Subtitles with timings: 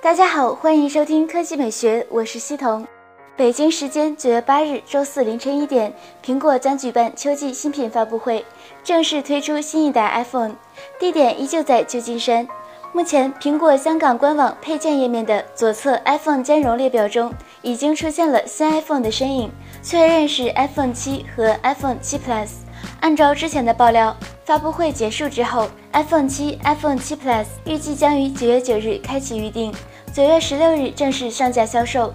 [0.00, 2.86] 大家好，欢迎收听科技美学，我是西彤。
[3.36, 5.92] 北京时间九月八日周四凌晨一点，
[6.24, 8.44] 苹果将举办秋季新品发布会，
[8.84, 10.52] 正式推出新一代 iPhone，
[11.00, 12.46] 地点依旧在旧金山。
[12.92, 19.50] 目前，苹果香港官网配件页面的左侧 iPhone 兼容列表中，已经出现了新 iPhone 的身影，
[19.82, 22.50] 确认是 iPhone 七和 iPhone 七 Plus。
[23.00, 24.16] 按照之前的爆料，
[24.48, 29.70] 发布会结束之后，iPhone 七、iPhone 七 Plus 预计将于九月九日开启预定，
[30.10, 32.10] 九月十六日正式上架销售。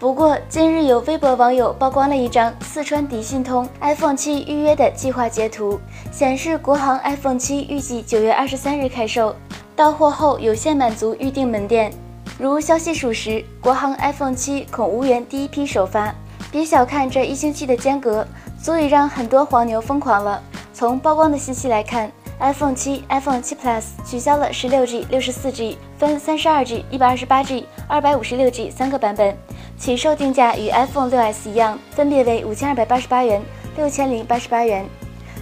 [0.00, 5.78] 不过，近日有微博网友曝光了一张四川迪信通 iPhone 七预约的计划截图，
[6.10, 9.36] 显示国行 iPhone 七预计九月二十三日开售。
[9.76, 11.92] 到货后有限满足预定门店，
[12.38, 16.14] 如消息属实，国行 iPhone 七恐无缘第一批首发。
[16.50, 18.26] 别小看这一星期的间隔，
[18.58, 20.42] 足以让很多黄牛疯狂了。
[20.74, 22.10] 从曝光的信息来看
[22.40, 29.36] ，iPhone 七、iPhone 七 Plus 取消了 16G、64G 分 32G、128G、256G 三个版本，
[29.78, 33.40] 起售定价与 iPhone 6s 一样，分别为五千二百八十八元、
[33.76, 34.84] 六千零八十八元。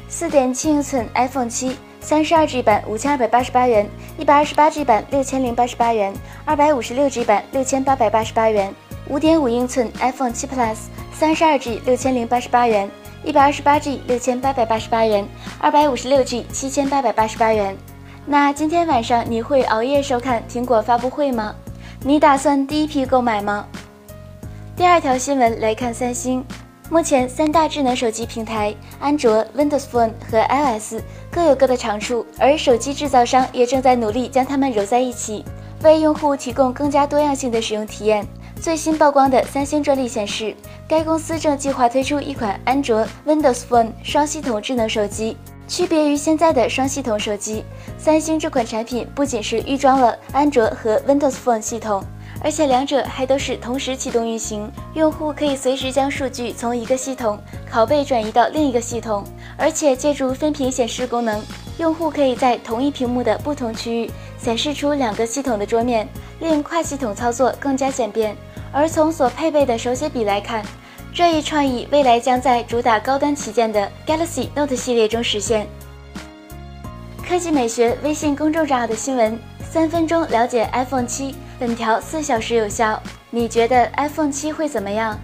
[0.06, 1.76] 四点七英寸 iPhone 七。
[2.04, 6.12] 三十二 G 版五千二百八十八元，一百二十八 G 版六千零八十八元，
[6.44, 8.74] 二百五十六 G 版六千八百八十八元。
[9.08, 10.76] 五点五英寸 iPhone 七 Plus，
[11.12, 12.90] 三十二 G 六千零八十八元，
[13.24, 15.26] 一百二十八 G 六千八百八十八元，
[15.60, 17.76] 二百五十六 G 七千八百八十八元。
[18.26, 21.54] 那今天晚上你会熬夜收看苹果发布会吗？
[22.04, 23.66] 你打算第一批购买吗？
[24.76, 26.44] 第二条新闻来看三星。
[26.90, 30.96] 目前三大智能手机平台安卓、Windows Phone 和 iOS
[31.30, 35.44] 各有各的长处，而手机制造商也正在努力将它们揉在一起，
[35.84, 38.26] 为用户提供更加多样性的使用体验。
[38.62, 40.54] 最新曝光的三星专利显示，
[40.86, 45.36] 该公司正计划推出一款安卓、Windows Phone 双系统智能手机。
[45.66, 47.64] 区别于现在的双系统手机，
[47.98, 52.04] 三星这款产品不仅是预装了安卓和 Windows Phone 系统。
[52.40, 57.36] 而且两者还都是同时启动运行，用户可以随时将数据从一个系统
[57.68, 59.24] 拷贝转移到另一个系统，
[59.56, 61.42] 而且借助分屏显示功能，
[61.78, 66.06] 用户可以在同一屏幕的不同区域显示出两个系统的桌面，
[66.38, 68.36] 令跨系统操作更加简便。
[68.72, 70.64] 而从所配备的手写笔来看，
[71.12, 75.66] 这一创意未来将在主打高端旗舰的 Galaxy Note 系列中实现。
[77.28, 79.38] 科技美学微信公众账号的新闻，
[79.70, 81.34] 三分钟了解 iPhone 七。
[81.58, 83.00] 本条四小时有效，
[83.30, 85.16] 你觉得 iPhone 七会怎么样？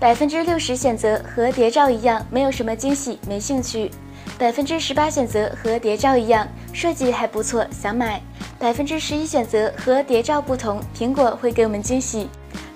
[0.00, 3.90] 百分之六十选择和谍照一样，没有什么惊喜，没兴趣。
[4.36, 8.20] 百分之十八选择和谍照一样，设计还不错，想买。
[8.58, 12.28] 百分之十一选择和谍照不同，苹果会给我们惊喜。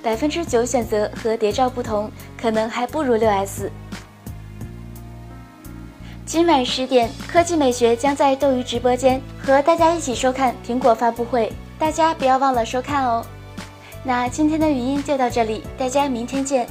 [0.03, 2.11] 百分之九选择和谍照不同，
[2.41, 3.71] 可能还不如六 S。
[6.25, 11.53] 今晚十点，科技美学将在斗鱼直播间和大家一起收看苹果发布会。
[11.79, 13.25] 大家不要忘了收看哦。
[14.05, 16.67] 那今天的语音就到这里，大家明天见。